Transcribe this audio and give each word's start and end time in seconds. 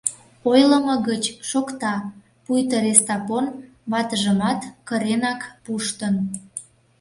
Ойлымо 0.51 0.95
гыч 1.09 1.23
шокта: 1.49 1.95
пуйто 2.43 2.77
Рестапон 2.83 3.45
ватыжымат 3.91 4.59
кыренак 4.87 5.41
пуштын. 5.63 6.15